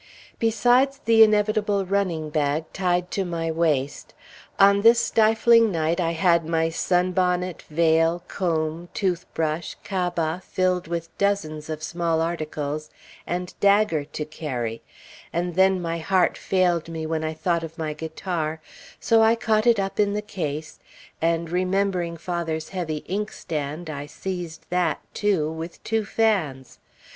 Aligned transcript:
Besides 0.39 0.99
the 1.05 1.21
inevitable 1.21 1.85
running 1.85 2.31
bag, 2.31 2.65
tied 2.73 3.11
to 3.11 3.23
my 3.23 3.51
waist, 3.51 4.15
on 4.59 4.81
this 4.81 4.99
stifling 4.99 5.71
night 5.71 5.99
I 5.99 6.13
had 6.13 6.43
my 6.43 6.69
sunbonnet, 6.69 7.61
veil, 7.69 8.23
comb, 8.27 8.89
toothbrush, 8.95 9.75
cabas 9.83 10.43
filled 10.43 10.87
with 10.87 11.15
dozens 11.19 11.69
of 11.69 11.83
small 11.83 12.19
articles, 12.19 12.89
and 13.27 13.53
dagger 13.59 14.03
to 14.05 14.25
carry; 14.25 14.81
and 15.31 15.53
then 15.53 15.79
my 15.79 15.99
heart 15.99 16.35
failed 16.35 16.89
me 16.89 17.05
when 17.05 17.23
I 17.23 17.35
thought 17.35 17.63
of 17.63 17.77
my 17.77 17.93
guitar, 17.93 18.59
so 18.99 19.21
I 19.21 19.35
caught 19.35 19.67
it 19.67 19.79
up 19.79 19.99
in 19.99 20.13
the 20.13 20.23
case; 20.23 20.79
and 21.21 21.47
remembering 21.51 22.17
father's 22.17 22.69
heavy 22.69 23.05
inkstand, 23.07 23.87
I 23.87 24.07
seized 24.07 24.65
that, 24.71 24.99
too, 25.13 25.51
with 25.51 25.83
two 25.83 26.05
fans. 26.05 26.79